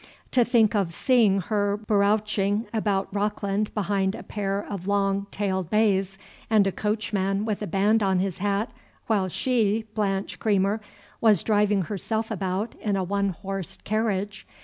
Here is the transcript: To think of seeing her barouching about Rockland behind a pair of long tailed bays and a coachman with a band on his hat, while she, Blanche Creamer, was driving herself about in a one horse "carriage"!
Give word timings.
To 0.31 0.43
think 0.43 0.73
of 0.73 0.91
seeing 0.93 1.41
her 1.41 1.77
barouching 1.77 2.65
about 2.73 3.13
Rockland 3.13 3.71
behind 3.75 4.15
a 4.15 4.23
pair 4.23 4.65
of 4.67 4.87
long 4.87 5.27
tailed 5.29 5.69
bays 5.69 6.17
and 6.49 6.65
a 6.65 6.71
coachman 6.71 7.45
with 7.45 7.61
a 7.61 7.67
band 7.67 8.01
on 8.01 8.17
his 8.17 8.39
hat, 8.39 8.71
while 9.05 9.27
she, 9.29 9.85
Blanche 9.93 10.39
Creamer, 10.39 10.81
was 11.21 11.43
driving 11.43 11.83
herself 11.83 12.31
about 12.31 12.73
in 12.81 12.95
a 12.95 13.03
one 13.03 13.29
horse 13.29 13.77
"carriage"! 13.83 14.47